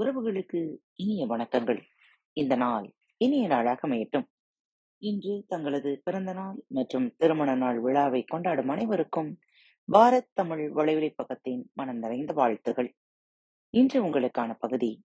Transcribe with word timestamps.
உறவுகளுக்கு 0.00 0.76
இனிய 0.94 1.26
வணக்கங்கள். 1.26 1.82
இந்த 2.32 2.56
நாள் 2.56 2.92
இனிய 3.16 3.46
நாளாக 3.46 3.88
அமையட்டும். 3.88 4.24
இன்று 4.98 5.44
தங்களது 5.48 6.00
பிறந்த 6.04 6.32
நாள் 6.32 6.64
மற்றும் 6.68 7.14
திருமண 7.16 7.54
நாள் 7.54 7.80
விழாவை 7.80 8.22
கொண்டாடும் 8.22 8.68
அனைவருக்கும் 8.68 9.38
பாரத் 9.92 10.30
தமிழ் 10.32 10.72
வலையொலி 10.74 11.14
பக்கத்தின் 11.14 11.62
மனம் 11.72 11.98
நிறைந்த 11.98 12.32
வாழ்த்துகள். 12.32 12.94
இன்று 13.70 14.04
உங்களுக்கான 14.04 14.54
பகுதி 14.58 15.04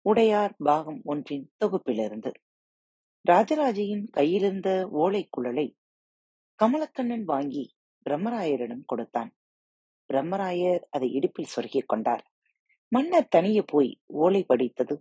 உடையார் 0.00 0.54
பாகம் 0.58 1.00
ஒன்றின் 1.04 1.52
தொகுப்பிலிருந்து. 1.64 2.32
ராஜராஜையின் 3.30 4.08
கையிலிருந்த 4.10 4.88
ஓலைக் 4.92 5.30
குழலை 5.30 5.76
கமலக்கண்ணன் 6.62 7.24
வாங்கி 7.24 7.74
பிரம்மராயரிடம் 8.10 8.82
கொடுத்தான். 8.86 9.34
பிரம்மராயர் 10.12 10.80
அதை 10.90 11.12
இடுப்பில் 11.12 11.48
சொருகிக் 11.56 11.88
கொண்டார். 11.88 12.33
மன்னர் 12.94 13.28
தனியே 13.28 13.62
போய் 13.66 13.90
ஓலை 14.24 14.42
படித்தது 14.42 14.94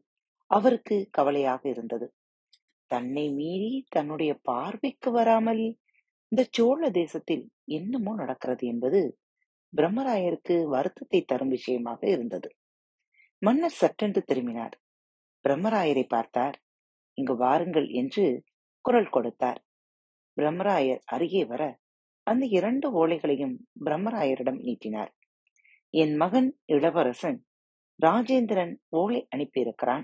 அவருக்கு 0.52 0.96
கவலையாக 1.12 1.62
இருந்தது. 1.70 2.08
தன்னை 2.92 3.26
மீறி 3.30 3.74
தன்னுடைய 3.90 4.32
பார்வைக்கு 4.42 5.10
வராமல் 5.12 5.64
இந்த 6.32 6.42
சோழ 6.50 6.90
தேசத்தில் 6.92 7.44
என்னமோ 7.70 8.12
நடக்கிறது 8.16 8.64
என்பது 8.68 9.02
பிரம்மராயருக்கு 9.74 10.56
வருத்தத்தை 10.68 11.20
தரும் 11.22 11.48
விஷயமாக 11.48 12.02
இருந்தது. 12.08 12.50
மன்னர் 13.42 13.78
சட்டென்று 13.80 14.22
திரும்பினார். 14.24 14.76
பிரம்மராயரை 15.46 16.06
பார்த்தார். 16.08 16.58
இங்கு 17.18 17.36
வாருங்கள் 17.36 17.88
என்று 17.92 18.26
குரல் 18.86 19.10
கொடுத்தார். 19.10 19.60
பிரம்மராயர் 20.38 21.02
அருகே 21.06 21.44
வர 21.46 21.64
அந்த 22.28 22.44
இரண்டு 22.58 22.88
ஓலைகளையும் 23.00 23.56
பிரம்மராயரிடம் 23.86 24.60
நீட்டினார். 24.60 25.12
என் 25.94 26.16
மகன் 26.16 26.50
இளவரசன் 26.66 27.40
ராஜேந்திரன் 28.00 28.76
ஓலை 28.90 29.28
அனுப்பியிருக்கிறான். 29.36 30.04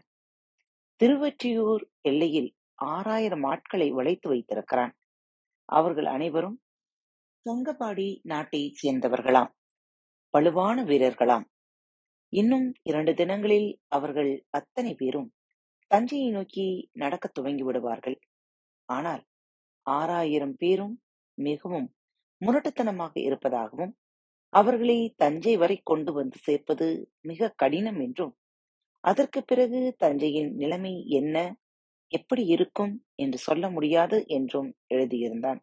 திருவொற்றியூர் 1.01 1.83
எல்லையில் 2.01 2.55
ஆறாயிரம் 2.75 3.43
ஆட்களை 3.43 3.91
வளைத்து 3.91 4.29
வைத்திருக்கிறான். 4.29 4.93
அவர்கள் 5.69 6.05
அனைவரும் 6.05 6.61
தொங்கபாடி 7.45 8.19
நாட்டைச் 8.23 8.77
சேர்ந்தவர்களாம். 8.81 9.51
வலுவான 10.29 10.83
வீரர்களாம். 10.83 11.45
இன்னும் 12.33 12.73
இரண்டு 12.81 13.13
தினங்களில் 13.13 13.79
அவர்கள் 13.87 14.45
அத்தனை 14.49 14.95
பேரும் 14.95 15.33
தஞ்சையை 15.87 16.29
நோக்கி 16.29 16.89
நடக்கத் 16.93 17.33
துவங்கி 17.33 17.63
விடுவார்கள். 17.63 18.19
ஆனால் 18.89 19.23
ஆறாயிரம் 19.81 20.55
பேரும் 20.57 21.01
மிகவும் 21.37 21.87
முரட்டுத்தனமாக 22.41 23.11
இருப்பதாகவும் 23.13 23.93
அவர்களை 24.53 25.00
தஞ்சை 25.16 25.53
வரை 25.58 25.78
கொண்டு 25.83 26.11
வந்து 26.14 26.38
சேர்ப்பது 26.38 26.88
மிக 27.22 27.50
கடினம் 27.55 28.00
என்றும் 28.00 28.33
அதற்கு 29.03 29.39
பிறகு 29.44 29.80
தஞ்சையின் 30.00 30.52
நிலைமை 30.53 30.94
என்ன 31.09 31.38
எப்படி 32.11 32.44
இருக்கும் 32.45 32.94
என்று 33.16 33.38
சொல்ல 33.38 33.66
முடியாது 33.69 34.17
என்றும் 34.28 34.69
எழுதியிருந்தான். 34.88 35.59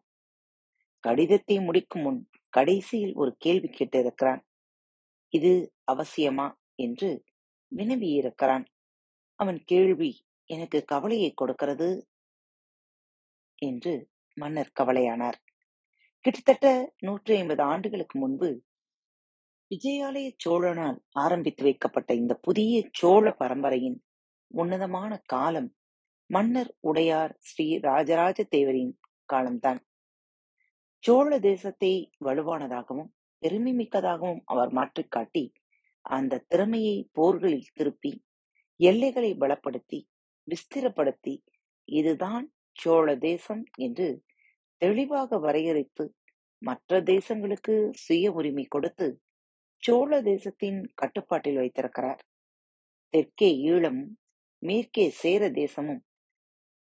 கடிதத்தை 1.03 1.55
முடிக்கும் 1.59 2.03
முன் 2.03 2.19
கடைசியில் 2.53 3.13
ஒரு 3.13 3.31
கேள்வி 3.37 3.69
கேட்டிருக்கிறான். 3.69 4.41
இது 5.33 5.51
அவசியமா 5.91 6.47
என்று 6.75 7.09
வினவியிருக்கிறான். 7.71 8.65
அவன் 9.39 9.59
கேள்வி 9.63 10.11
எனக்கு 10.49 10.79
கவலையை 10.85 11.31
கொடுக்கிறது 11.33 11.89
என்று 13.59 13.93
மன்னர் 14.37 14.75
கவலையானார். 14.79 15.37
கிட்டத்தட்ட 16.25 16.67
நூற்றி 16.97 17.33
ஐம்பது 17.35 17.63
ஆண்டுகளுக்கு 17.63 18.15
முன்பு 18.19 18.49
விஜயாலய 19.71 20.27
சோழனால் 20.37 20.97
ஆரம்பித்து 21.15 21.63
வைக்கப்பட்ட 21.63 22.11
இந்த 22.13 22.33
புதிய 22.37 22.73
சோழ 22.91 23.25
பரம்பரையின் 23.39 23.97
உன்னதமான 24.51 25.11
காலம் 25.25 25.69
மன்னர் 26.29 26.71
உடையார் 26.79 27.33
ஸ்ரீ 27.39 27.67
ராஜராஜ 27.79 28.39
தேவரின் 28.49 28.93
காலம்தான். 29.29 29.81
சோழ 31.03 31.29
தேசத்தை 31.39 31.91
வலுவானதாகவும் 32.25 33.11
பெருமை 33.43 33.73
மிக்கதாகவும் 33.73 34.41
அவர் 34.45 34.71
மாற்றிக்காட்டி 34.73 35.43
அந்த 36.05 36.43
திறமையை 36.47 36.97
போர்களில் 37.13 37.71
திருப்பி 37.73 38.13
எல்லைகளை 38.79 39.31
பலப்படுத்தி 39.33 39.99
விஸ்திரப்படுத்தி 40.47 41.35
இதுதான் 41.87 42.45
சோழ 42.75 43.15
தேசம் 43.19 43.63
என்று 43.77 44.07
தெளிவாக 44.81 45.39
வரையறுத்து 45.39 46.05
மற்ற 46.61 46.99
தேசங்களுக்கு 47.05 47.75
சுய 47.97 48.31
உரிமை 48.31 48.65
கொடுத்து 48.65 49.07
சோழ 49.83 50.21
தேசத்தின் 50.21 50.79
கட்டுப்பாட்டில் 50.93 51.55
வைத்திருக்கிறார். 51.55 52.21
தெற்கே 53.13 53.49
ஈழமும் 53.69 54.11
மேற்கே 54.61 55.05
சேர 55.09 55.49
தேசமும் 55.51 56.01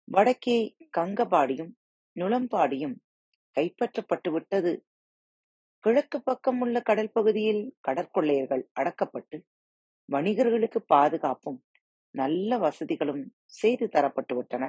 வடக்கே 0.09 0.57
கங்கபாடியும் 0.97 1.73
நுளம்பாடியும் 2.17 2.97
கைப்பற்றப்பட்டு 3.57 4.31
விட்டது. 4.33 4.73
கிழக்கு 5.85 6.19
பக்கம் 6.23 6.61
உள்ள 6.61 6.77
கடல் 6.81 7.13
பகுதியில் 7.13 7.63
கடற்கொள்ளையர்கள் 7.89 8.65
அடக்கப்பட்டு 8.81 9.37
வணிகர்களுக்கு 10.09 10.81
பாதுகாப்பும் 10.87 11.59
நல்ல 12.15 12.59
வசதிகளும் 12.59 13.23
செய்து 13.53 13.87
தரப்பட்டு 13.89 14.35
விட்டன. 14.35 14.65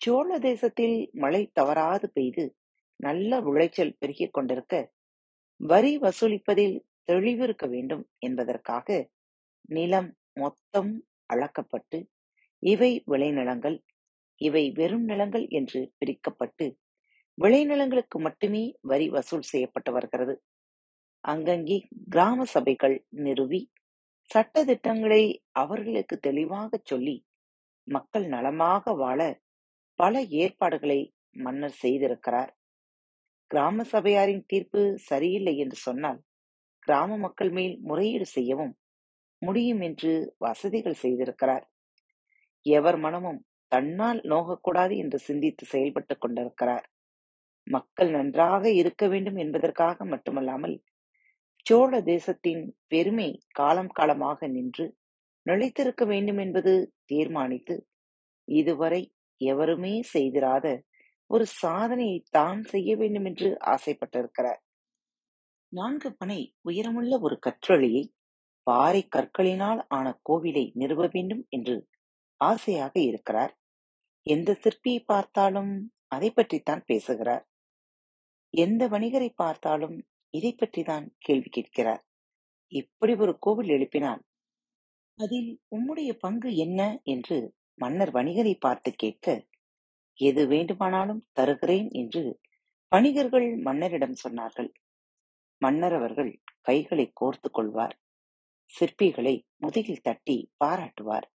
சோழ 0.00 0.38
தேசத்தில் 0.38 0.96
மழை 1.12 1.42
தவறாது 1.52 2.06
பெய்து 2.10 2.44
நல்ல 3.00 3.40
விளைச்சல் 3.40 3.96
பெருகிக் 3.98 4.32
கொண்டிருக்க 4.32 4.74
வரி 5.60 5.92
வசூலிப்பதில் 5.98 6.76
தெளிவிருக்க 7.08 7.64
வேண்டும் 7.66 8.04
என்பதற்காக 8.18 8.88
நிலம் 9.68 10.10
மொத்தம் 10.34 10.92
அளக்கப்பட்டு 11.26 11.98
இவை 12.62 12.92
விளைநிலங்கள் 13.06 13.78
இவை 14.40 14.64
வெறும் 14.70 15.04
நிலங்கள் 15.04 15.46
என்று 15.50 15.80
பிரிக்கப்பட்டு 15.98 16.66
விளைநிலங்களுக்கு 17.38 18.18
மட்டுமே 18.18 18.62
வரி 18.80 19.06
வசூல் 19.08 19.42
செய்யப்பட்டு 19.42 19.90
வருகிறது. 19.92 20.34
அங்கங்கே 21.24 21.78
கிராம 22.08 22.44
சபைகள் 22.44 22.96
நிறுவி 23.18 23.60
சட்ட 24.30 24.64
திட்டங்களை 24.64 25.22
அவர்களுக்கு 25.52 26.16
தெளிவாகச் 26.18 26.84
சொல்லி 26.84 27.16
மக்கள் 27.88 28.26
நலமாக 28.26 28.92
வாழ 28.94 29.20
பல 29.98 30.20
ஏற்பாடுகளை 30.40 31.00
மன்னர் 31.36 31.76
செய்திருக்கிறார். 31.82 32.50
கிராம 33.50 33.84
சபையாரின் 33.92 34.44
தீர்ப்பு 34.46 34.80
சரியில்லை 35.10 35.54
என்று 35.56 35.78
சொன்னால் 35.78 36.18
கிராம 36.88 37.16
மக்கள் 37.16 37.50
மேல் 37.50 37.74
முறையீடு 37.80 38.26
செய்யவும் 38.26 38.74
முடியும் 39.42 39.80
என்று 39.80 40.12
வசதிகள் 40.38 41.00
செய்திருக்கிறார். 41.02 41.64
எவர் 42.66 42.98
மனமும் 42.98 43.40
தன்னால் 43.72 44.20
நோகக்கூடாது 44.24 44.94
என்று 44.96 45.18
சிந்தித்து 45.18 45.64
செயல்பட்டுக் 45.66 46.20
கொண்டிருக்கிறார். 46.20 46.86
மக்கள் 47.66 48.10
நன்றாக 48.10 48.64
இருக்க 48.72 49.04
வேண்டும் 49.08 49.36
என்பதற்காக 49.36 50.04
மட்டுமல்லாமல் 50.04 50.76
சோழ 51.66 52.00
தேசத்தின் 52.02 52.62
பெருமை 52.86 53.28
காலம் 53.52 53.92
காலமாக 53.92 54.48
நின்று 54.48 54.86
நிலைத்திருக்க 55.46 56.02
வேண்டும் 56.04 56.38
என்பது 56.38 56.72
தீர்மானித்து 57.04 57.76
இதுவரை 58.48 59.02
எவருமே 59.40 59.94
செய்திராத 60.14 60.66
ஒரு 61.30 61.44
சாதனையை 61.60 62.18
தான் 62.30 62.60
செய்ய 62.64 62.90
வேண்டும் 62.96 63.24
என்று 63.24 63.48
ஆசைப்பட்டிருக்கிறார். 63.66 64.60
நான்கு 65.72 66.08
பனை 66.12 66.40
உயரமுள்ள 66.62 67.14
ஒரு 67.20 67.36
கற்றளியை 67.38 68.02
பாறை 68.66 69.02
கற்களினால் 69.08 69.80
ஆன 69.88 70.06
கோவிலை 70.28 70.64
நிறுவ 70.72 71.02
வேண்டும் 71.06 71.42
என்று 71.48 71.76
ஆசையாக 72.40 72.94
இருக்கிறார். 73.00 73.52
எந்த 74.26 74.50
சிற்பியை 74.62 75.00
பார்த்தாலும் 75.04 75.72
அதை 76.06 76.28
பற்றித்தான் 76.30 76.82
பேசுகிறார். 76.84 77.44
எந்த 78.54 78.82
வணிகரை 78.88 79.30
பார்த்தாலும் 79.34 79.96
இதை 80.34 80.52
பற்றிதான் 80.54 81.06
கேள்வி 81.18 81.48
கேட்கிறார். 81.48 82.02
இப்படி 82.72 83.12
ஒரு 83.14 83.32
கோவில் 83.38 83.68
எழுப்பினால் 83.68 84.22
அதில் 85.18 85.50
உம்முடைய 85.76 86.10
பங்கு 86.18 86.50
என்ன 86.56 86.80
என்று 87.04 87.38
மன்னர் 87.74 88.12
வணிகரை 88.14 88.54
பார்த்து 88.58 88.90
கேட்க 88.94 89.26
எது 90.18 90.42
வேண்டுமானாலும் 90.46 91.24
தருகிறேன் 91.32 91.88
என்று 91.92 92.22
வணிகர்கள் 92.92 93.48
மன்னரிடம் 93.58 94.16
சொன்னார்கள். 94.24 94.70
மன்னர் 95.58 95.94
அவர்கள் 95.94 96.32
கைகளை 96.60 97.06
கோர்த்து 97.20 97.48
கொள்வார். 97.50 97.96
சிற்பிகளை 98.74 99.34
முதுகில் 99.56 100.02
தட்டி 100.02 100.36
பாராட்டுவார். 100.64 101.26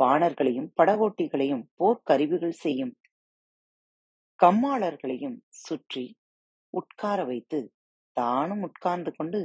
பாணர்களையும் 0.00 0.70
படகோட்டிகளையும் 0.76 1.64
போர்க்கருவிகள் 1.78 2.56
செய்யும் 2.64 2.94
கம்மாளர்களையும் 4.40 5.36
சுற்றி 5.64 6.04
உட்கார 6.74 7.18
வைத்து 7.24 7.58
தானும் 8.16 8.62
உட்கார்ந்து 8.62 9.10
கொண்டு 9.16 9.40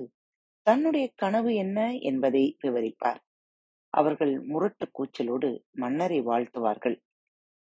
தன்னுடைய 0.67 1.05
கனவு 1.15 1.51
என்ன 1.55 1.79
என்பதை 1.93 2.43
விவரிப்பார். 2.61 3.21
அவர்கள் 3.93 4.33
முரட்டு 4.41 4.85
கூச்சலோடு 4.91 5.49
மன்னரை 5.71 6.19
வாழ்த்துவார்கள். 6.21 6.97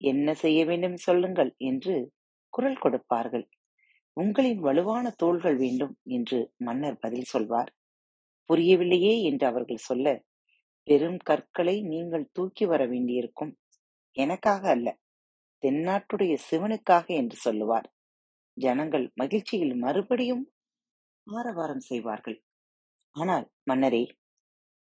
என்ன 0.00 0.35
செய்ய 0.35 0.61
வேண்டும் 0.65 0.97
சொல்லுங்கள் 0.97 1.55
என்று 1.56 2.12
குரல் 2.49 2.79
கொடுப்பார்கள். 2.79 3.47
உங்களின் 4.17 4.61
வலுவான 4.61 5.07
தோள்கள் 5.17 5.57
வேண்டும் 5.57 5.95
என்று 6.09 6.39
மன்னர் 6.57 6.99
பதில் 6.99 7.25
சொல்வார். 7.25 7.71
புரியவில்லையே 8.51 9.15
என்று 9.23 9.45
அவர்கள் 9.47 9.87
சொல்ல 9.89 10.07
பெரும் 10.89 11.19
கற்களை 11.25 11.77
நீங்கள் 11.83 12.31
தூக்கி 12.33 12.65
வர 12.67 12.83
வேண்டியிருக்கும். 12.87 13.53
எனக்காக 14.17 14.63
அல்ல 14.69 14.89
தென்னாட்டுடைய 15.63 16.35
சிவனுக்காக 16.51 17.07
என்று 17.15 17.37
சொல்லுவார். 17.37 17.89
ஜனங்கள் 18.57 19.07
மகிழ்ச்சியில் 19.15 19.75
மறுபடியும் 19.77 20.45
ஆரவாரம் 21.27 21.81
செய்வார்கள். 21.81 22.39
ஆனால் 23.17 23.47
மன்னரே 23.65 24.05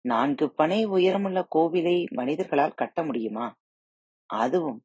நான்கு 0.05 0.47
பனை 0.51 0.81
உயரமுள்ள 0.87 1.41
கோவிலை 1.55 1.97
மனிதர்களால் 2.11 2.75
கட்ட 2.75 2.99
முடியுமா? 3.03 3.47
அதுவும் 4.31 4.81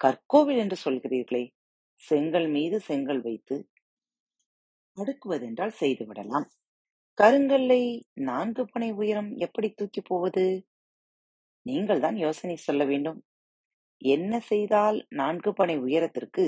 கற்கோவில் 0.00 0.58
என்று 0.58 0.76
சொல்கிறீர்களே 0.84 1.44
செங்கல் 2.02 2.48
மீது 2.48 2.76
செங்கல் 2.80 3.20
வைத்து 3.20 3.56
அடுக்குவதென்றால் 4.96 5.74
செய்துவிடலாம். 5.80 6.46
கருங்கல்லை 7.18 7.82
நான்கு 8.20 8.64
பனை 8.64 8.92
உயரம் 8.92 9.30
எப்படி 9.36 9.68
தூக்கி 9.70 10.00
போவது? 10.00 10.44
நீங்கள் 11.62 12.00
தான் 12.00 12.16
யோசனை 12.16 12.56
சொல்ல 12.56 12.84
வேண்டும். 12.84 13.18
என்ன 14.02 14.40
செய்தால் 14.40 14.98
நான்கு 15.08 15.52
பனை 15.52 15.76
உயரத்திற்கு 15.78 16.44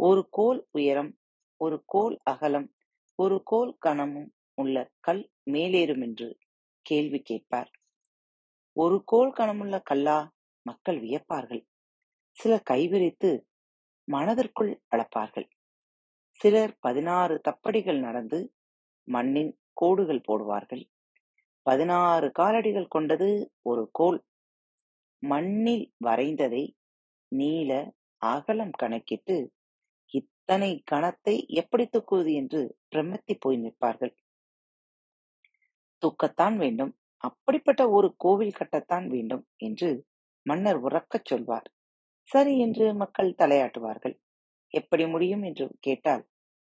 ஒரு 0.00 0.22
கோல் 0.30 0.60
உயரம் 0.70 1.12
ஒரு 1.60 1.82
கோல் 1.86 2.16
அகலம் 2.22 2.68
ஒரு 3.18 3.42
கோல் 3.42 3.76
கனமும் 3.78 4.30
உள்ள 4.54 4.76
கல் 5.00 5.22
மேலேறும் 5.50 6.02
என்று 6.02 6.28
கேள்வி 6.86 7.20
கேட்பார். 7.22 7.70
ஒரு 8.76 8.96
கோல் 9.04 9.32
கனமுள்ள 9.32 9.76
கல்லா 9.82 10.18
மக்கள் 10.66 10.98
வியப்பார்கள். 11.00 11.62
சிலர் 12.36 12.68
கைவிரித்து 12.70 13.30
மனதிற்குள் 14.08 14.72
அளப்பார்கள். 14.90 15.48
சிலர் 16.42 16.72
பதினாறு 16.80 17.40
தப்படிகள் 17.48 17.98
நடந்து 17.98 18.38
மண்ணின் 19.08 19.52
கோடுகள் 19.72 20.26
போடுவார்கள். 20.28 20.82
பதினாறு 21.66 22.28
காலடிகள் 22.38 22.88
கொண்டது 22.88 23.28
ஒரு 23.62 23.88
கோல் 23.92 24.18
மண்ணில் 25.22 25.84
வரைந்ததை 25.96 26.62
நீள 27.28 27.70
அகலம் 28.22 28.74
கணக்கிட்டு 28.82 29.36
இத்தனை 30.14 30.82
கணத்தை 30.92 31.34
எப்படி 31.46 31.84
தூக்குவது 31.86 32.32
என்று 32.32 32.60
பிரமத்தி 32.90 33.34
போய் 33.38 33.56
நிற்பார்கள். 33.56 34.14
தூக்கத்தான் 36.02 36.56
வேண்டும். 36.56 36.92
அப்படிப்பட்ட 37.24 37.82
ஒரு 37.90 38.14
கோவில் 38.16 38.58
கட்டத்தான் 38.58 39.06
வேண்டும் 39.06 39.44
என்று 39.56 39.90
மன்னர் 40.46 40.80
உறக்கச் 40.80 41.24
சொல்வார். 41.24 41.68
சரி 42.28 42.54
என்று 42.58 42.94
மக்கள் 42.94 43.38
தலையாட்டுவார்கள். 43.38 44.16
எப்படி 44.74 45.06
முடியும் 45.06 45.42
என்று 45.42 45.66
கேட்டால் 45.80 46.24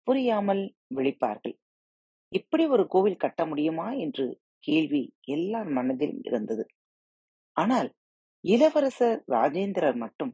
புரியாமல் 0.07 0.63
விழிப்பார்கள். 0.95 1.55
இப்படி 2.31 2.63
ஒரு 2.67 2.83
கோவில் 2.87 3.21
கட்ட 3.23 3.41
முடியுமா 3.45 3.87
என்று 3.95 4.25
கேள்வி 4.59 5.03
எல்லார் 5.35 5.69
மனதிலும் 5.69 6.21
இருந்தது. 6.23 6.63
ஆனால் 7.57 7.89
இளவரசர் 8.43 9.19
ராஜேந்திரர் 9.27 9.95
மட்டும் 9.95 10.33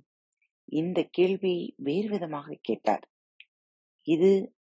இந்த 0.71 1.00
கேள்வி 1.12 1.56
வேறு 1.77 2.07
விதமாக 2.10 2.57
கேட்டார். 2.62 3.06
இது 4.07 4.30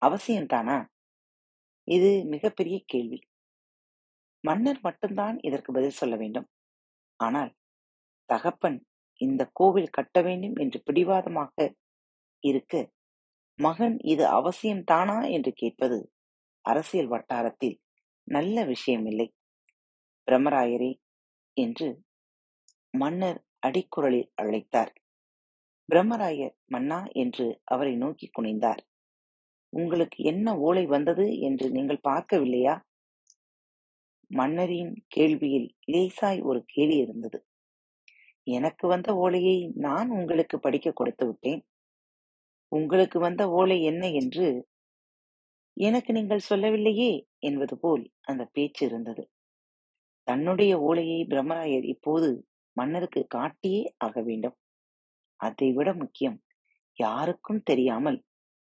அவசியம்தானா 0.06 0.78
இது 1.88 2.10
மிகப்பெரிய 2.25 2.76
கேள்வி. 2.87 3.19
மன்னர் 4.44 4.81
மட்டும்தான் 4.81 5.37
இதற்கு 5.40 5.70
பதில் 5.72 5.99
சொல்ல 6.00 6.14
வேண்டும். 6.16 6.49
ஆனால் 7.20 7.52
தகப்பன் 8.28 8.78
இந்த 9.20 9.42
கோவில் 9.52 9.94
கட்ட 9.96 10.16
வேண்டும் 10.20 10.56
என்று 10.56 10.78
பிடிவாதமாக 10.84 11.54
இருக்க 12.44 12.75
மகன் 13.58 13.98
இது 13.98 14.26
அவசியம் 14.28 14.84
தானா? 14.84 15.22
என்று 15.26 15.52
கேட்பது 15.52 16.12
அரசியல் 16.64 17.06
வட்டாரத்தில் 17.06 17.76
நல்ல 18.28 18.64
விஷயமில்லை. 18.64 19.28
பிரமராயரே 20.28 20.92
என்று 21.56 21.88
மன்னர் 22.90 23.40
அடிக்குரலில் 23.66 24.30
அழைத்தார். 24.42 24.92
பிரம்மராயர் 25.88 26.54
மன்னா 26.66 27.04
என்று 27.12 27.60
அவரை 27.64 27.96
நோக்கி 27.96 28.30
குனிந்தார். 28.30 28.82
உங்களுக்கு 29.72 30.24
என்ன 30.24 30.56
ஓலை 30.58 30.86
வந்தது 30.86 31.38
என்று 31.38 31.70
நீங்கள் 31.70 32.06
பார்க்கவில்லையா? 32.08 32.74
மன்னரின் 34.30 35.04
கேள்வியில் 35.16 35.68
லேசாய் 35.92 36.42
ஒரு 36.42 36.64
கேலி 36.66 36.96
இருந்தது. 36.96 37.38
எனக்கு 38.46 38.88
வந்த 38.88 39.14
ஓலையை 39.14 39.72
நான் 39.76 40.10
உங்களுக்கு 40.10 40.58
படிக்க 40.58 40.92
கொடுத்து 40.92 41.26
விட்டேன். 41.26 41.62
உங்களுக்கு 42.76 43.19
வந்த 43.19 43.43
ஓலை 43.50 43.78
என்ன 43.82 44.05
என்று 44.11 44.49
எனக்கு 45.76 46.11
நீங்கள் 46.12 46.46
சொல்லவில்லையே 46.49 47.11
என்பது 47.38 47.75
போல் 47.78 48.05
அந்த 48.23 48.43
பேச்சு 48.52 48.82
இருந்தது. 48.87 49.23
தன்னுடைய 50.26 50.73
ஓலையை 50.81 51.20
பிரம்மராயர் 51.25 51.87
இப்போது 51.94 52.28
மன்னருக்கு 52.76 53.20
காட்டியே 53.34 53.82
ஆக 53.96 54.23
வேண்டும். 54.23 54.56
அதைவிட 55.40 55.88
முக்கியம் 55.94 56.38
யாருக்கும் 56.99 57.62
தெரியாமல் 57.62 58.19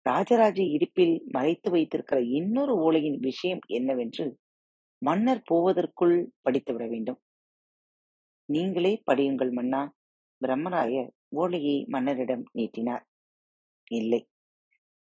ராஜராஜ 0.06 0.58
இடுப்பில் 0.76 1.14
மறைத்து 1.26 1.68
வைத்திருக்கிற 1.70 2.18
இன்னொரு 2.38 2.74
ஓலையின் 2.86 3.18
விஷயம் 3.20 3.62
என்னவென்று 3.68 4.26
மன்னர் 5.02 5.42
போவதற்குள் 5.44 6.16
படித்துவிட 6.44 6.84
வேண்டும். 6.88 7.18
நீங்களே 8.48 8.92
படியுங்கள் 9.10 9.52
மன்னா 9.52 9.82
பிரம்மராயர் 10.40 11.10
ஓலையை 11.34 11.76
மன்னரிடம் 11.88 12.44
நீட்டினார். 12.52 13.04
இல்லை. 13.90 14.28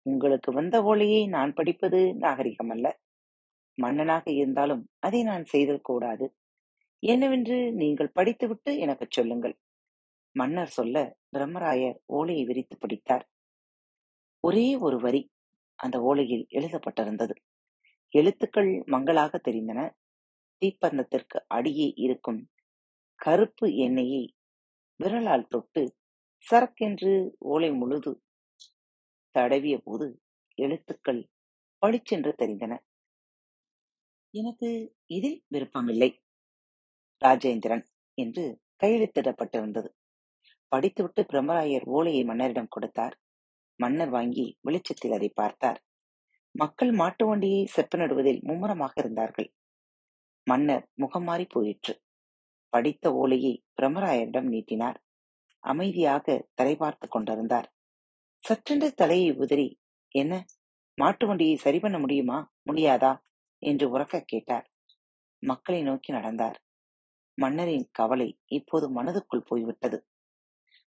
உங்களுக்கு 0.02 0.52
வந்த 0.52 0.82
ஓலையை 0.82 1.26
நான் 1.26 1.54
படிப்பது 1.54 2.14
நாகரிகம் 2.14 2.68
அல்ல. 2.68 3.00
மன்னனாக 3.74 4.30
இருந்தாலும் 4.30 4.88
அதை 4.98 5.22
நான் 5.22 5.44
செய்தல் 5.44 5.80
கூடாது. 5.80 6.34
என்னவென்று 6.98 7.72
நீங்கள் 7.72 8.12
படித்துவிட்டு 8.12 8.78
எனக்கு 8.78 9.06
சொல்லுங்கள். 9.10 9.58
மன்னர் 10.32 10.68
சொல்ல 10.68 11.16
பிரம்மராயர் 11.36 11.98
ஓலையை 12.06 12.44
விரித்து 12.44 12.78
படித்தார். 12.78 13.28
ஒரே 14.40 14.76
ஒரு 14.76 15.00
வரி 15.00 15.30
அந்த 15.74 16.14
ஓலையில் 16.14 16.46
எழுதப்பட்டிருந்தது. 16.50 17.34
எழுத்துக்கள் 18.08 18.82
மங்களாக 18.86 19.40
தெரிந்தன. 19.50 19.90
தீப்பந்தத்திற்கு 20.60 21.38
அடியே 21.46 21.92
இருக்கும் 21.94 22.48
கருப்பு 23.14 23.74
எண்ணெயை 23.74 24.34
விரலால் 24.96 25.48
தொட்டு 25.48 25.96
சரக்கென்று 26.50 27.30
ஓலை 27.38 27.72
முழுது 27.72 28.22
தடவிய 29.38 29.78
போது 29.78 30.22
எழுத்துக்கள் 30.54 31.30
பளிச்சென்று 31.78 32.34
தெரிந்தன. 32.38 32.78
எனக்கு 34.30 34.96
இதில் 35.06 35.44
விருப்பமில்லை 35.48 36.22
ராஜேந்திரன் 37.22 37.84
என்று 38.14 38.60
கையெழுத்திடப்பட்டிருந்தது. 38.82 39.88
படித்துவிட்டு 40.68 41.22
பிரம்மராயர் 41.22 41.84
ஓலையை 41.84 42.24
மன்னரிடம் 42.24 42.68
கொடுத்தார். 42.68 43.14
மன்னர் 43.76 44.08
வாங்கி 44.08 44.58
வெளிச்சத்தில் 44.60 45.12
அதை 45.12 45.28
பார்த்தார். 45.28 45.82
மக்கள் 46.50 46.92
மாட்டு 46.92 47.26
வண்டியை 47.26 47.68
செப்பனிடுவதில் 47.76 48.40
மும்முரமாக 48.42 48.92
இருந்தார்கள். 48.96 49.48
மன்னர் 50.46 50.84
முகம் 50.94 51.22
மாறி 51.22 51.44
போயிற்று. 51.44 51.94
படித்த 52.68 53.12
ஓலையை 53.12 53.64
பிரம்மராயரிடம் 53.76 54.48
நீட்டினார். 54.48 54.98
அமைதியாக 55.58 56.46
தலை 56.54 56.76
பார்த்து 56.76 57.08
கொண்டிருந்தார். 57.08 57.73
சற்றென்று 58.44 58.92
தலையை 58.92 59.30
உதறி 59.32 59.80
என்ன? 60.08 60.46
மாட்டு 60.94 61.26
வண்டியை 61.26 61.56
சரி 61.56 61.78
பண்ண 61.78 61.98
முடியுமா? 61.98 62.54
முடியாதா? 62.72 63.12
என்று 63.58 63.98
உறக்க 63.98 64.20
கேட்டார். 64.20 64.70
மக்களை 65.38 65.82
நோக்கி 65.82 66.12
நடந்தார். 66.12 66.62
மன்னரின் 67.34 67.88
கவலை 67.92 68.38
இப்போது 68.46 69.02
மனதுக்குள் 69.02 69.46
போய்விட்டது. 69.46 70.06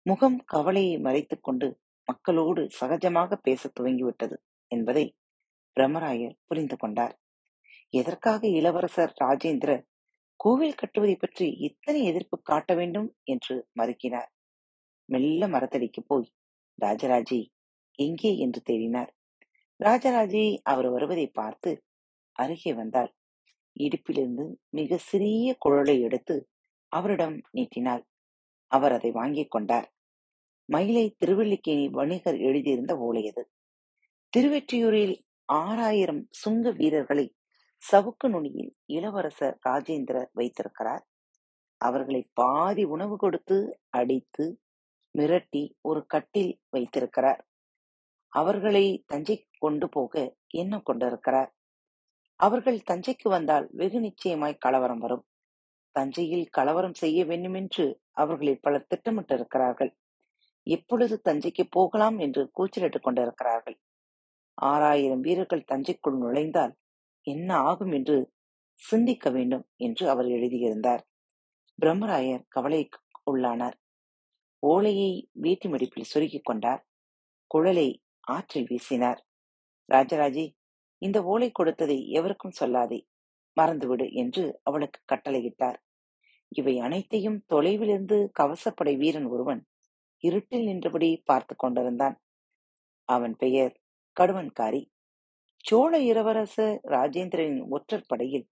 முகம் 0.03 0.39
கவலையை 0.45 0.99
மறைத்துக் 0.99 1.43
கொண்டு 1.43 1.81
மக்களோடு 2.05 2.69
சகஜமாக 2.81 3.35
பேசத் 3.35 3.81
துவங்கிவிட்டது 3.81 4.37
என்பதை 4.67 5.17
பிரம்மராயர் 5.77 6.39
புரிந்து 6.47 6.77
கொண்டார். 6.77 7.21
எதற்காக 7.89 8.49
இளவரசர் 8.49 9.15
ராஜேந்திர 9.25 9.87
கோவில் 10.37 10.75
கட்டுவதை 10.75 11.17
பற்றி 11.17 11.51
இத்தனை 11.51 12.05
எதிர்ப்பு 12.05 12.43
காட்ட 12.43 12.75
வேண்டும்? 12.75 13.17
என்று 13.23 13.69
மறுக்கினார். 13.79 14.31
மெல்ல 15.05 15.49
மரத்தடிக்கு 15.49 16.01
போய் 16.07 16.33
ராஜராஜே 16.81 17.41
எங்கே 17.99 18.33
என்று 18.39 18.61
தேடினார். 18.71 19.11
ராஜராஜே 19.81 20.47
அவர் 20.63 20.89
வருவதை 20.91 21.27
பார்த்து 21.31 21.71
அருகே 22.39 22.73
வந்தாள் 22.75 23.11
இடுப்பிலிருந்து 23.77 24.45
மிக 24.69 24.99
சிறிய 25.01 25.55
குழலை 25.59 25.97
எடுத்து 26.01 26.37
அவரிடம் 26.93 27.37
நீட்டினாள் 27.51 28.05
அவர் 28.71 28.93
அதை 28.93 29.11
வாங்கிக் 29.11 29.51
கொண்டார். 29.51 29.89
மயிலை 30.69 31.07
திருவல்லிக்கேணி 31.19 31.87
வணிகர் 31.89 32.39
எழுதியிருந்த 32.39 32.93
ஓலையது 33.07 33.43
திருவெற்றியூரில் 34.33 35.15
ஆறாயிரம் 35.49 36.23
சுங்க 36.43 36.71
வீரர்களை 36.71 37.27
சவுக்கு 37.83 38.27
நுனியில் 38.29 38.73
இளவரசர் 38.87 39.57
ராஜேந்திரர் 39.69 40.31
வைத்திருக்கிறார். 40.33 41.05
அவர்களை 41.81 42.23
பாதி 42.33 42.85
உணவு 42.85 43.17
கொடுத்து 43.17 43.57
அடித்து 43.91 44.45
மிரட்டி 45.19 45.63
ஒரு 45.81 46.07
கட்டில் 46.07 46.61
வைத்திருக்கிறார். 46.71 47.47
அவர்களை 48.29 49.05
தஞ்சைக்கு 49.13 49.49
கொண்டு 49.59 49.89
போக 49.89 50.37
எண்ணம் 50.49 50.83
கொண்டிருக்கிறார்? 50.83 51.55
அவர்கள் 52.41 52.81
தஞ்சைக்கு 52.91 53.29
வந்தால் 53.29 53.69
வெகு 53.71 54.01
நிச்சயமாய் 54.01 54.57
கலவரம் 54.59 54.99
வரும். 54.99 55.25
தஞ்சையில் 55.93 56.47
கலவரம் 56.49 56.95
செய்ய 56.95 57.25
வேண்டுமென்று 57.25 58.01
அவர்களில் 58.11 58.61
பலர் 58.61 58.87
திட்டமிட்டிருக்கிறார்கள். 58.95 59.93
எப்பொழுது 60.63 61.21
தஞ்சைக்கு 61.25 61.65
போகலாம் 61.71 62.19
என்று 62.19 62.51
கூச்சலிட்டுக் 62.51 63.03
கொண்டிருக்கிறார்கள். 63.03 63.79
ஆறாயிரம் 64.55 65.21
வீரர்கள் 65.21 65.65
தஞ்சைக்குள் 65.65 66.19
நுழைந்தால் 66.19 66.75
என்ன 67.27 67.57
ஆகும் 67.57 67.93
என்று 67.93 68.33
சிந்திக்க 68.75 69.31
வேண்டும் 69.31 69.65
என்று 69.77 70.11
அவர் 70.11 70.27
எழுதியிருந்தார். 70.27 71.03
பிரம்மராயர் 71.83 72.45
கவலைக்கு 72.49 72.99
உள்ளானார் 73.25 73.77
ஓலையை 74.63 75.29
வீட்டு 75.33 75.69
மடிப்பில் 75.69 76.11
சுருக்கிக் 76.15 76.45
கொண்டார். 76.45 76.87
குழலை 77.47 78.03
ஆற்றில் 78.21 78.69
வீசினார். 78.69 79.21
ராஜராஜே 79.93 80.53
இந்த 80.99 81.23
ஓலை 81.23 81.51
கொடுத்ததை 81.51 82.09
எவருக்கும் 82.09 82.57
சொல்லாதே 82.61 83.01
மறந்துவிடு 83.57 84.13
என்று 84.13 84.61
அவளுக்கு 84.63 85.01
கட்டளையிட்டார். 85.13 85.79
இவை 86.49 86.79
அனைத்தையும் 86.79 87.45
தொலைவிலிருந்து 87.49 88.29
கவசப்படை 88.41 88.97
வீரன் 88.97 89.27
ஒருவன் 89.27 89.67
இருட்டில் 90.19 90.65
நின்றபடி 90.65 91.23
பார்த்து 91.25 91.57
கொண்டிருந்தான். 91.57 92.17
அவன் 93.05 93.37
பெயர் 93.37 93.75
கடுவன்காரி. 94.21 94.83
சோழ 95.57 95.99
இளவரசர் 95.99 96.81
ராஜேந்திரனின் 96.85 97.69
ஒற்றர் 97.69 98.09
படையில் 98.09 98.47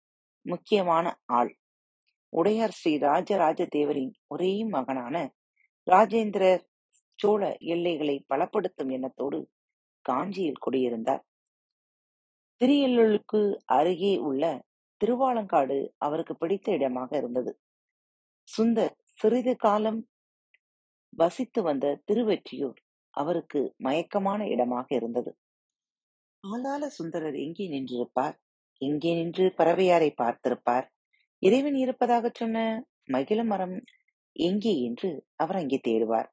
முக்கியமான 0.47 1.07
ஆள். 1.27 1.53
உடையார் 2.29 2.71
ஸ்ரீ 2.71 2.97
ராஜராஜ 2.99 3.61
தேவரின் 3.77 4.13
ஒரே 4.27 4.65
மகனான 4.65 5.17
ராஜேந்திரர் 5.89 6.63
சோழ 7.19 7.43
எல்லைகளை 7.75 8.17
பலப்படுத்தும் 8.29 8.91
எண்ணத்தோடு 8.91 9.39
காஞ்சியில் 10.07 10.63
குடியிருந்தார். 10.67 11.23
திரியல்லூருக்கு 12.61 13.41
அருகே 13.77 14.15
உள்ள 14.19 14.45
திருவாலங்காடு 15.01 15.79
அவருக்கு 15.97 16.35
பிடித்த 16.37 16.73
இடமாக 16.73 17.11
இருந்தது. 17.17 17.53
சுந்தர் 18.49 18.95
சிறிது 19.13 19.57
காலம் 19.57 20.01
வசித்து 21.13 21.61
வந்த 21.63 21.87
திருவெற்றியூர் 22.07 22.79
அவருக்கு 23.15 23.61
மயக்கமான 23.79 24.41
இடமாக 24.49 24.89
இருந்தது. 24.95 25.31
ஆளாள 26.45 26.83
சுந்தரர் 26.89 27.37
எங்கே 27.37 27.65
நின்றிருப்பார்? 27.69 28.37
எங்கே 28.81 29.13
நின்று 29.15 29.47
பறவையாரை 29.57 30.11
பார்த்திருப்பார்? 30.23 30.87
இறைவன் 31.43 31.75
இருப்பதாக 31.75 32.31
சொன்ன 32.35 32.59
மகிழ 33.07 33.41
மரம் 33.45 33.77
எங்கே 34.39 34.75
என்று 34.83 35.11
அவர் 35.35 35.57
அங்கே 35.57 35.81
தேடுவார். 35.89 36.29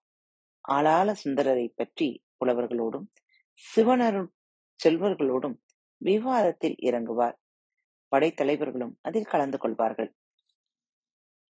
ஆளாள 0.66 1.10
சுந்தரரை 1.24 1.68
பற்றி 1.76 2.24
புலவர்களோடும் 2.40 3.08
சிவனருள் 3.66 4.30
செல்வர்களோடும் 4.80 5.56
விவாதத்தில் 6.02 6.78
இறங்குவார். 6.80 7.38
படைத்தலைவர்களும் 8.12 8.94
அதில் 9.02 9.26
கலந்து 9.26 9.58
கொள்வார்கள். 9.58 10.10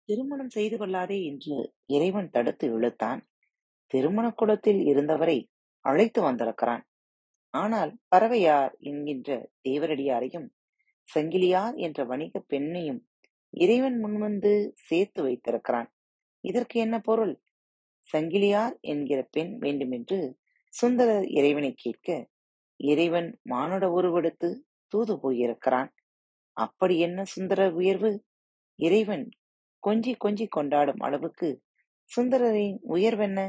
திருமணம் 0.10 0.50
செய்து 0.50 0.78
கொள்ளாதே 0.78 1.18
என்று 1.24 1.56
இறைவன் 1.86 2.30
தடுத்து 2.30 2.66
இழுத்தான். 2.68 3.22
திருமண 3.94 4.26
குலத்தில் 4.32 4.82
இருந்தவரை 4.86 5.38
அழைத்து 5.86 6.22
வந்திருக்கிறான். 6.22 6.84
ஆனால் 7.54 7.92
பறவையார் 8.08 8.74
என்கின்ற 8.80 9.30
தேவரடியாரையும் 9.70 10.48
சங்கிலியார் 11.10 11.76
என்ற 11.76 12.00
வணிக 12.04 12.42
பெண்ணையும் 12.50 13.02
இறைவன் 13.54 13.98
முன்வந்து 14.04 14.54
சேர்த்து 14.88 15.22
வைத்திருக்கிறான். 15.24 15.90
இதற்கு 16.46 16.80
என்ன 16.80 17.00
பொருள்? 17.00 17.34
சங்கிலியார் 18.10 18.76
என்கிற 18.82 19.20
பெண் 19.32 19.54
வேண்டுமென்று 19.58 20.20
சுந்தரர் 20.74 21.28
இறைவனை 21.30 21.72
கேட்க 21.74 22.08
இறைவன் 22.80 23.30
மானுட 23.44 23.86
உருவெடுத்து 23.90 24.50
தூது 24.88 25.14
போயிருக்கிறான். 25.20 25.90
அப்படி 26.58 26.96
என்ன 27.00 27.24
சுந்தர 27.24 27.72
உயர்வு? 27.72 28.12
இறைவன் 28.80 29.26
கொஞ்சி 29.88 30.14
கொஞ்சி 30.26 30.46
கொண்டாடும் 30.48 31.00
அளவுக்கு 31.00 31.50
சுந்தரரின் 32.12 32.78
உயர்வென்ன? 32.90 33.40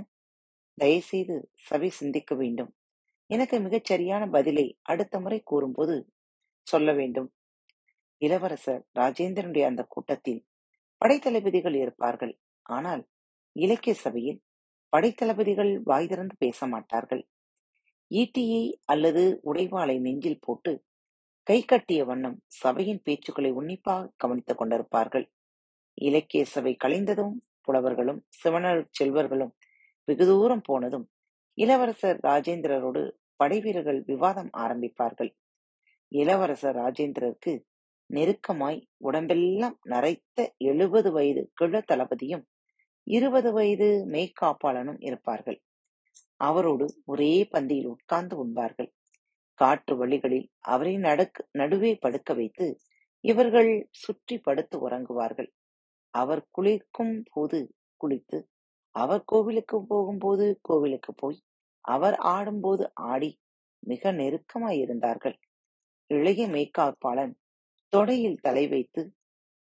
தயவுசெய்து 0.78 1.36
சபை 1.52 1.88
சிந்திக்க 1.90 2.34
வேண்டும். 2.34 2.72
எனக்கு 3.30 3.56
மிகச் 3.60 3.84
சரியான 3.84 4.22
பதிலை 4.26 4.66
அடுத்த 4.82 5.20
முறை 5.20 5.38
கூறும்போது 5.44 5.96
சொல்ல 6.66 6.92
வேண்டும். 6.92 7.28
இளவரசர் 8.22 8.82
ராஜேந்திரனுடைய 8.98 9.64
அந்த 9.64 9.82
கூட்டத்தில் 9.84 10.40
படைத்தளபதிகள் 11.00 11.76
இருப்பார்கள். 11.76 12.34
ஆனால் 12.68 13.02
இலக்கிய 13.56 13.94
சபையில் 13.94 14.40
படைத்தளபதிகள் 14.92 15.72
வாய் 15.82 16.06
திறந்து 16.06 16.34
பேச 16.38 16.66
மாட்டார்கள். 16.66 17.22
ஈட்டியை 18.10 18.64
அல்லது 18.84 19.22
உடைவாளை 19.44 19.96
நெஞ்சில் 20.00 20.42
போட்டு 20.42 20.72
கை 21.46 21.58
கட்டிய 21.62 22.04
வண்ணம் 22.04 22.38
சபையின் 22.62 23.02
பேச்சுக்களை 23.04 23.50
உன்னிப்பாக 23.52 24.10
கவனித்துக் 24.16 24.60
கொண்டிருப்பார்கள். 24.60 25.26
இலக்கிய 25.98 26.44
சபை 26.44 26.72
கலைந்ததும் 26.84 27.34
புலவர்களும் 27.62 28.20
சிவனர் 28.40 28.82
செல்வர்களும் 28.90 29.52
வெகு 30.08 30.26
தூரம் 30.26 30.64
போனதும் 30.64 31.06
இளவரசர் 31.58 32.18
ராஜேந்திரரோடு 32.22 33.02
படைவீரர்கள் 33.36 34.00
விவாதம் 34.04 34.50
ஆரம்பிப்பார்கள். 34.56 35.30
இளவரசர் 36.12 36.76
ராஜேந்திரருக்கு 36.76 37.52
நெருக்கமாய் 38.10 38.80
உடம்பெல்லாம் 38.98 39.76
நரைத்த 39.82 40.38
எழுபது 40.64 41.10
வயது 41.12 41.42
கிழ 41.54 41.80
தளபதியும் 41.80 42.44
இருபது 43.06 43.50
வயது 43.52 43.88
மெய்காப்பாளனும் 44.12 45.00
இருப்பார்கள். 45.00 45.58
அவரோடு 46.40 46.86
ஒரே 47.04 47.32
பந்தியில் 47.52 47.90
உட்கார்ந்து 47.94 48.34
உண்பார்கள். 48.44 48.90
காற்று 49.58 49.94
வழிகளில் 49.96 50.48
அவரை 50.72 50.94
நடக்கு 50.98 51.42
நடுவே 51.52 51.92
படுக்க 51.94 52.30
வைத்து 52.34 52.66
இவர்கள் 53.24 53.70
சுற்றி 54.02 54.36
படுத்து 54.38 54.76
உறங்குவார்கள். 54.88 55.50
அவர் 56.14 56.42
குளிக்கும் 56.50 57.16
போது 57.32 57.58
குளித்து 58.00 58.38
அவர் 58.94 59.22
கோவிலுக்கு 59.24 59.78
போகும்போது 59.86 60.46
கோவிலுக்கு 60.60 61.12
போய் 61.14 61.38
அவர் 61.84 62.16
ஆடும்போது 62.34 62.84
ஆடி 63.12 63.30
மிக 63.82 64.12
நெருக்கமாய் 64.12 64.78
இருந்தார்கள். 64.78 65.36
இளைய 66.10 66.46
மெய்காப்பாளன் 66.46 67.34
தொடையில் 67.92 68.42
தலை 68.42 68.64
வைத்து 68.68 69.02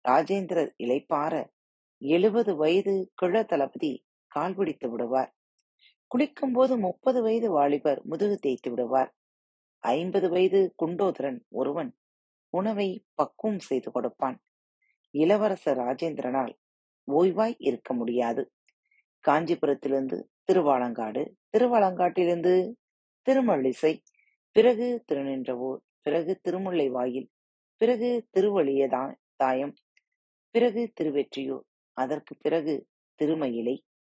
ராஜேந்திரர் 0.05 0.71
இளைப்பார 0.77 1.33
எழுபது 2.03 2.57
வயது 2.57 2.95
கிழ 3.15 3.43
தளபதி 3.43 3.93
கால் 4.33 4.55
பிடித்து 4.55 4.89
விடுவார். 4.91 5.31
குளிக்கும்போது 6.11 6.75
முப்பது 6.79 7.23
வயது 7.23 7.51
வாலிபர் 7.51 8.01
முதுகு 8.05 8.37
தேய்த்து 8.39 8.71
விடுவார். 8.71 9.11
ஐம்பது 9.85 10.29
வயது 10.29 10.61
குண்டோதரன் 10.83 11.39
ஒருவன் 11.51 11.91
உணவை 12.55 12.89
பக்குவம் 13.15 13.59
செய்து 13.59 13.91
கொடுப்பான். 13.91 14.39
இளவரசர் 15.15 15.79
ராஜேந்திரனால் 15.79 16.53
ஓய்வாய் 17.09 17.57
இருக்க 17.59 17.93
முடியாது. 17.95 18.43
காஞ்சிபுரத்திலிருந்து 19.25 20.19
திருவாலங்காடு 20.45 21.23
திருவாலங்காட்டிலிருந்து 21.53 22.55
திருமல்லிசை 23.27 23.93
பிறகு 24.57 24.87
திருநின்றவூர் 25.09 25.81
பிறகு 26.03 26.33
திருமுல்லை 26.45 26.89
வாயில் 26.91 27.29
பிறகு 27.81 28.29
திருவழியதா 28.35 29.03
தாயம் 29.37 29.75
பிறகு 30.55 30.83
திருவெற்றியூர் 31.01 31.67
அதற்கு 31.97 32.35
பிறகு 32.37 32.75
திருமயிலை 33.21 33.77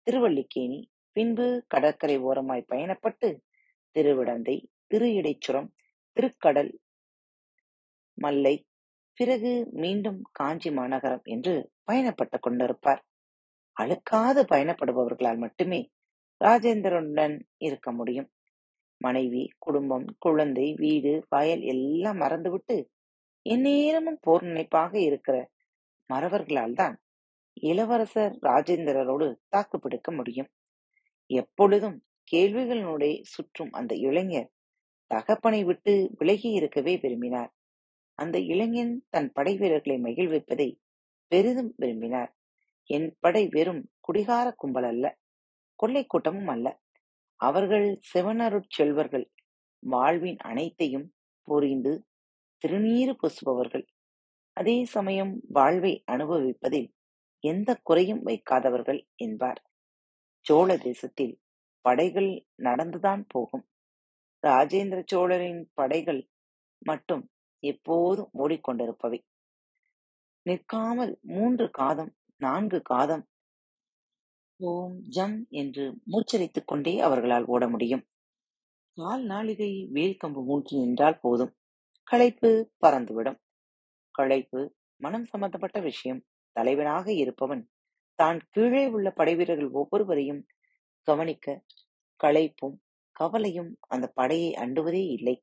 திருவல்லிக்கேணி 0.07 0.79
பின்பு 1.15 1.47
கடற்கரை 1.67 2.17
ஓரமாய் 2.19 2.69
பயணப்பட்டு 2.69 3.29
திருவிடந்தை 3.95 4.55
திரு 4.87 5.07
இடைச்சுரம் 5.11 5.69
திருக்கடல் 6.17 6.71
மல்லை 8.17 8.55
பிறகு 9.17 9.51
மீண்டும் 9.73 10.19
காஞ்சி 10.31 10.69
மாநகரம் 10.71 11.25
என்று 11.25 11.53
பயணப்பட்டுக் 11.87 12.45
கொண்டிருப்பார். 12.45 13.01
அழுக்காது 13.77 14.41
பயணப்படுபவர்களால் 14.43 15.37
மட்டுமே 15.37 15.79
ராஜேந்திரனுடன் 16.41 17.35
இருக்க 17.57 17.91
முடியும். 17.91 18.29
மனைவி 19.01 19.43
குடும்பம் 19.57 20.07
குழந்தை 20.19 20.67
வீடு 20.73 21.13
வயல் 21.29 21.63
எல்லாம் 21.63 22.17
மறந்துவிட்டு 22.17 22.75
எந்நேரமும் 23.45 24.19
போர் 24.21 24.43
நினைப்பாக 24.43 24.93
இருக்கிற 24.99 25.37
மறவர்களால் 26.09 26.73
தான் 26.73 26.95
இளவரசர் 27.53 28.39
ராஜேந்திரரோடு 28.41 29.35
தாக்குப்பிடிக்க 29.49 30.11
முடியும். 30.11 30.49
எப்பொழுதும் 31.25 32.03
கேள்விகளினுடைய 32.31 33.19
சுற்றும் 33.21 33.71
அந்த 33.71 33.95
இளைஞர் 33.95 34.51
தகப்பனை 35.07 35.63
விட்டு 35.63 36.09
விலகி 36.17 36.49
இருக்கவே 36.49 36.97
விரும்பினார். 36.97 37.53
அந்த 38.13 38.39
இளைஞன் 38.39 39.05
தன் 39.09 39.31
படை 39.31 39.57
வீரர்களை 39.57 40.01
மகிழ்விப்பதை 40.01 40.75
பெரிதும் 41.27 41.73
விரும்பினார். 41.77 42.35
என் 42.83 43.15
படை 43.19 43.47
வெறும் 43.47 43.89
குடிகார 43.99 44.51
கும்பல் 44.51 44.83
அல்ல 44.83 45.17
கொள்ளை 45.75 46.05
கூட்டமும் 46.05 46.47
அல்ல. 46.47 46.79
அவர்கள் 47.35 47.99
சிவனருட் 48.13 48.69
செல்வர்கள். 48.69 49.31
வாழ்வின் 49.79 50.37
அனைத்தையும் 50.37 51.13
புரிந்து 51.41 52.05
திருநீறு 52.63 53.13
பூசுபவர்கள். 53.13 53.85
அதே 54.53 54.85
சமயம் 54.85 55.39
வாழ்வை 55.49 56.03
அனுபவிப்பதில் 56.11 56.89
எந்த 57.41 57.79
குறையும் 57.83 58.25
வைக்காதவர்கள் 58.25 59.01
என்பார். 59.15 59.61
சோழ 60.45 60.77
தேசத்தில் 60.77 61.39
படைகள் 61.81 62.45
நடந்துதான் 62.63 63.23
போகும். 63.27 63.65
ராஜேந்திர 64.47 65.03
சோழரின் 65.05 65.71
படைகள் 65.73 66.29
மட்டும் 66.85 67.29
எப்போதும் 67.63 68.29
ஓடிக்கொண்டிருப்பவை. 68.37 69.19
நிற்காமல் 70.45 71.19
மூன்று 71.21 71.69
காதம் 71.71 72.13
நான்கு 72.37 72.81
காதம் 72.81 73.25
ஓம் 74.59 75.01
ஜம் 75.07 75.47
என்று 75.49 75.97
மூச்சரித்துக் 76.05 76.67
கொண்டே 76.67 76.99
அவர்களால் 76.99 77.45
ஓட 77.45 77.67
முடியும். 77.67 78.03
கால் 78.97 79.23
நாளிகை 79.25 79.71
வேல்கம்பு 79.93 80.43
மூழ்கி 80.43 80.75
நின்றால் 80.77 81.19
போதும். 81.21 81.53
களைப்பு 82.03 82.71
பறந்துவிடும். 82.81 83.39
களைப்பு 84.11 84.75
மனம் 84.95 85.25
சம்பந்தப்பட்ட 85.25 85.79
விஷயம். 85.79 86.21
தலைவனாக 86.55 87.07
இருப்பவன். 87.13 87.63
தான் 88.19 88.39
கீழே 88.49 88.83
உள்ள 88.87 89.07
படைவீரர்கள் 89.11 89.71
ஒவ்வொருவரையும் 89.71 90.41
கவனிக்க 91.07 91.45
களைப்பும் 92.19 92.75
கவலையும் 93.15 93.71
அந்த 93.87 94.05
படையை 94.07 94.51
அண்டுவதே 94.55 95.03
இல்லை. 95.15 95.35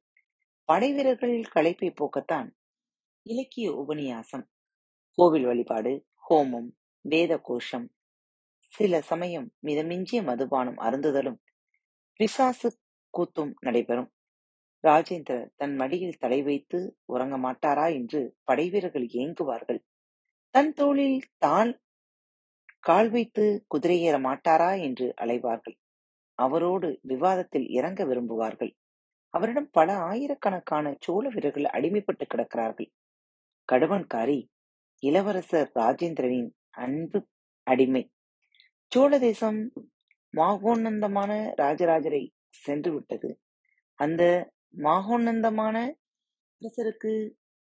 படைவீரர்கள் 0.68 1.36
களைப்பை 1.54 1.90
போக்கத்தான் 1.92 2.48
இலக்கிய 3.26 3.68
உபநியாசம் 3.72 4.44
கோவில் 5.18 5.46
வழிபாடு 5.46 5.92
ஹோமம் 6.28 6.68
வேத 7.04 7.32
கோஷம் 7.38 7.86
சில 8.74 9.00
சமயம் 9.00 9.48
மிதமிஞ்சிய 9.66 10.20
மதுபானம் 10.22 10.78
அருந்துதலும் 10.78 11.38
பிசாசு 12.20 12.68
கூத்தும் 13.14 13.52
நடைபெறும். 13.60 14.10
ராஜேந்திரர் 14.84 15.46
தன் 15.56 15.74
மடியில் 15.76 16.18
தலை 16.18 16.40
வைத்து 16.42 16.78
உறங்க 17.04 17.36
மாட்டாரா 17.38 17.86
என்று 17.94 18.20
படைவீரர்கள் 18.44 19.06
ஏங்குவார்கள். 19.22 19.80
தன் 20.58 20.72
தோளில் 20.72 21.20
தான் 21.38 21.68
கால் 22.80 23.10
வைத்து 23.10 23.64
குதிரையேற 23.74 24.16
மாட்டாரா 24.18 24.80
என்று 24.80 25.14
அலைவார்கள். 25.16 25.76
அவரோடு 26.38 26.88
விவாதத்தில் 27.02 27.66
இறங்க 27.68 28.04
விரும்புவார்கள். 28.04 28.72
அவரிடம் 29.34 29.68
பல 29.70 29.96
ஆயிரக்கணக்கான 29.96 30.94
சோழ 31.00 31.28
வீரர்கள் 31.28 31.64
அடிமைப்பட்டு 31.64 32.26
கிடக்கிறார்கள். 32.26 32.90
கடுவன்காரி 33.68 34.38
இளவரசர் 35.02 35.70
ராஜேந்திரனின் 35.74 36.50
அன்பு 36.70 37.20
அடிமை. 37.66 38.10
சோழ 38.92 39.18
தேசம் 39.18 39.60
மாகோன்னந்தமான 40.34 41.30
ராஜராஜரை 41.58 42.22
சென்று 42.64 42.92
விட்டது 42.92 43.40
அந்த 43.94 44.50
மாகோன்னந்தமான 44.78 45.76
அரசருக்கு 46.62 47.14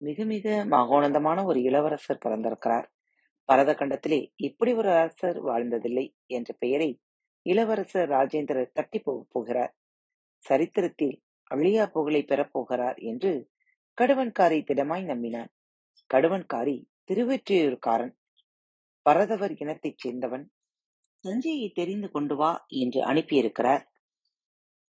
மிக 0.04 0.24
மிக 0.24 0.66
மகோனந்தமான 0.66 1.46
ஒரு 1.46 1.62
இளவரசர் 1.62 2.24
பிறந்திருக்கிறார். 2.26 2.88
பரத 3.50 3.72
கண்டத்திலே 3.72 4.32
இப்படி 4.36 4.74
ஒரு 4.74 4.90
அரசர் 4.90 5.44
வாழ்ந்ததில்லை 5.46 6.06
என்ற 6.26 6.56
பெயரை 6.60 6.90
இளவரசர் 7.42 8.10
ராஜேந்திரர் 8.10 8.74
தட்டி 8.74 9.00
போகிறார். 9.30 9.74
சரித்திரத்தில் 10.46 11.16
அழியா 11.52 11.86
புகழை 11.86 12.22
பெறப்போகிறார் 12.24 12.98
என்று 13.02 13.32
கடுவன்காரி 14.02 14.60
திடமாய் 14.64 15.06
நம்பினான். 15.06 15.52
கடுவன்காரி 16.14 16.76
திருவெற்றியூர்காரன். 17.08 18.14
பரதவர் 19.02 19.56
இனத்தைச் 19.58 20.02
சேர்ந்தவன். 20.04 20.46
தஞ்சையை 21.24 21.70
தெரிந்து 21.70 22.12
கொண்டு 22.12 22.36
வா 22.36 22.66
என்று 22.68 23.00
அனுப்பியிருக்கிறார். 23.06 23.84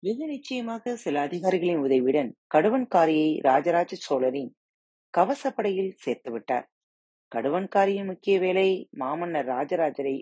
வெகு 0.03 0.25
நிச்சயமாக 0.25 0.95
சில 0.95 1.21
அதிகாரிகளின் 1.21 1.77
உதவியுடன் 1.77 2.29
கடுவன்காரியை 2.53 3.41
ராஜராஜ 3.41 3.95
சோழரின் 3.95 4.51
கவசப்படையில் 5.17 5.93
சேர்த்து 5.95 6.31
விட்டார். 6.31 6.65
கடுவன்காரியின் 7.31 8.05
முக்கிய 8.05 8.39
வேலை 8.39 8.89
மாமன்னர் 8.91 9.45
ராஜராஜரை 9.45 10.15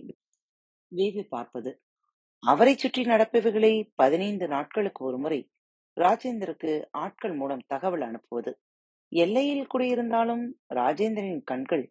வேவி 0.92 1.24
பார்ப்பது. 1.24 1.72
அவரை 2.44 2.74
சுற்றி 2.78 3.02
நடப்பவைகளை 3.04 3.90
பதினைந்து 3.96 4.48
நாட்களுக்கு 4.48 5.06
ஒருமுறை 5.06 5.40
ராஜேந்தருக்கு 5.98 6.72
ஆட்கள் 6.92 7.34
மூலம் 7.34 7.64
தகவல் 7.68 8.02
அனுப்புவது. 8.02 8.52
எல்லையில் 9.12 9.68
குடியிருந்தாலும் 9.74 10.46
ராஜேந்திரனின் 10.76 11.44
கண்கள் 11.44 11.86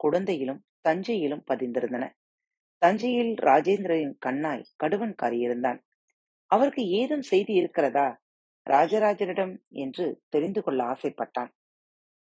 குழந்தையிலும் 0.00 0.60
தஞ்சையிலும் 0.88 1.44
பதிந்திருந்தன. 1.46 2.04
தஞ்சையில் 2.82 3.34
ராஜேந்திரனின் 3.40 4.16
கண்ணாய் 4.18 4.68
கடுவன்காரி 4.84 5.38
இருந்தான் 5.38 5.80
அவருக்கு 6.50 6.82
ஏதும் 6.88 7.22
செய்தி 7.22 7.52
இருக்கிறதா? 7.52 8.08
ராஜராஜனிடம் 8.66 9.54
என்று 9.68 10.20
தெரிந்து 10.28 10.62
கொள்ள 10.62 10.80
ஆசைப்பட்டான். 10.84 11.50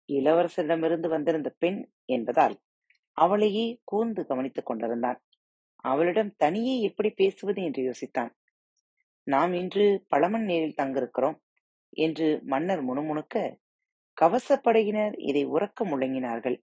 இளவரசரிடமிருந்து 0.08 1.08
வந்திருந்த 1.08 1.56
பெண் 1.60 1.92
என்பதால் 2.06 2.60
அவளையே 3.12 3.82
கூர்ந்து 3.84 4.26
கவனித்துக் 4.26 4.66
கொண்டிருந்தான். 4.66 5.24
அவளிடம் 5.76 6.36
தனியே 6.36 6.82
எப்படி 6.82 7.10
பேசுவது 7.10 7.64
என்று 7.64 7.82
யோசித்தான். 7.84 8.32
நாம் 9.24 9.54
இன்று 9.54 10.06
பழமன் 10.16 10.44
நேரில் 10.44 10.76
தங்கிருக்கிறோம் 10.82 11.40
என்று 11.90 12.42
மன்னர் 12.44 12.86
முணுமுணுக்க 12.86 13.58
கவசப்படையினர் 14.22 15.20
இதை 15.20 15.48
உறக்க 15.48 15.84
முழங்கினார்கள். 15.84 16.62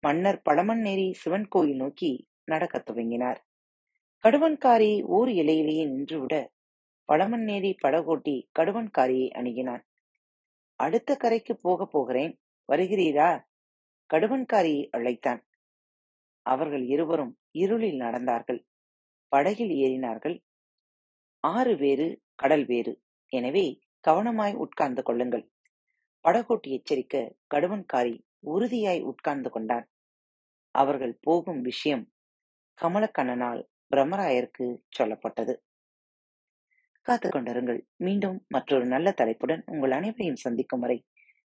மன்னர் 0.00 0.42
பழமன் 0.50 0.82
நேரி 0.82 1.12
சிவன் 1.12 1.48
கோயில் 1.48 1.76
நோக்கி 1.76 2.28
நடக்கத் 2.44 2.90
துவங்கினார். 2.90 3.36
கடுவன்காரி 4.24 5.02
ஊர் 5.02 5.28
இலையிலேயே 5.28 5.86
நின்றுவிட 5.86 6.48
பழமன்னேரி 7.12 7.74
படகோட்டி 7.82 8.48
கடுவன்காரியை 8.58 9.30
அணுகினான். 9.34 9.82
அடுத்த 10.76 11.16
கரைக்கு 11.16 11.56
போகப் 11.56 11.90
போகிறேன். 11.90 12.40
வருகிறீரா? 12.70 13.28
கடுவன்காரியை 14.10 14.88
அழைத்தான். 14.90 15.40
அவர்கள் 16.46 16.84
இருவரும் 16.86 17.32
இருளில் 17.50 18.00
நடந்தார்கள். 18.00 18.60
படகில் 19.32 19.72
ஏறினார்கள். 19.84 20.36
ஆறு 21.44 21.76
வேறு 21.76 22.22
கடல் 22.34 22.66
வேறு. 22.66 22.92
எனவே 23.32 23.80
கவனமாய் 24.04 24.54
உட்கார்ந்து 24.54 25.02
கொள்ளுங்கள். 25.02 25.44
படகோட்டி 26.24 26.70
எச்சரிக்க 26.70 27.16
கடுவன்காரி 27.54 28.14
உறுதியாய் 28.46 29.02
உட்கார்ந்து 29.02 29.50
கொண்டான். 29.50 29.86
அவர்கள் 30.74 31.18
போகும் 31.20 31.60
விஷயம் 31.60 32.04
கமலக்கண்ணனால் 32.78 33.60
பிரம்மராயருக்கு 33.90 34.66
சொல்லப்பட்டது. 34.98 35.54
காத்து 37.06 37.28
கொண்டிருங்கள். 37.28 37.80
மீண்டும் 37.96 38.44
மற்றொரு 38.48 38.86
நல்ல 38.86 39.08
தலைப்புடன் 39.10 39.62
உங்கள் 39.66 39.90
அனைவரையும் 39.90 40.42
சந்திக்கும் 40.44 40.80
வரை 40.80 40.98